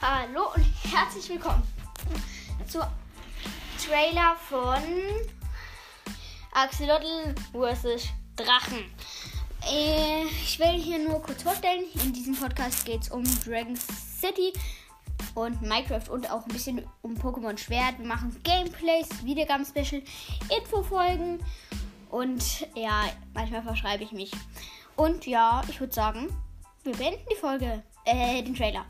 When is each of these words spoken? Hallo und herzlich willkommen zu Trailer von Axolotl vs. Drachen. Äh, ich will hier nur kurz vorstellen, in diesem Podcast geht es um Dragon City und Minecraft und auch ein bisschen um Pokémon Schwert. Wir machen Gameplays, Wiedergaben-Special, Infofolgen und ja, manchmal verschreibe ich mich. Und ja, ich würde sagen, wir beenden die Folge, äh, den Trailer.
Hallo 0.00 0.52
und 0.54 0.64
herzlich 0.92 1.28
willkommen 1.28 1.60
zu 2.68 2.78
Trailer 3.84 4.36
von 4.48 4.80
Axolotl 6.52 7.34
vs. 7.52 8.10
Drachen. 8.36 8.84
Äh, 9.68 10.22
ich 10.22 10.56
will 10.60 10.80
hier 10.80 11.00
nur 11.00 11.20
kurz 11.20 11.42
vorstellen, 11.42 11.82
in 12.04 12.12
diesem 12.12 12.36
Podcast 12.36 12.86
geht 12.86 13.02
es 13.02 13.08
um 13.08 13.24
Dragon 13.44 13.74
City 13.76 14.52
und 15.34 15.60
Minecraft 15.62 16.08
und 16.10 16.30
auch 16.30 16.44
ein 16.44 16.52
bisschen 16.52 16.86
um 17.02 17.16
Pokémon 17.16 17.58
Schwert. 17.58 17.98
Wir 17.98 18.06
machen 18.06 18.40
Gameplays, 18.44 19.08
Wiedergaben-Special, 19.24 20.00
Infofolgen 20.56 21.40
und 22.10 22.68
ja, 22.76 23.06
manchmal 23.34 23.64
verschreibe 23.64 24.04
ich 24.04 24.12
mich. 24.12 24.30
Und 24.94 25.26
ja, 25.26 25.60
ich 25.68 25.80
würde 25.80 25.92
sagen, 25.92 26.28
wir 26.84 26.94
beenden 26.94 27.26
die 27.32 27.36
Folge, 27.36 27.82
äh, 28.04 28.40
den 28.44 28.54
Trailer. 28.54 28.86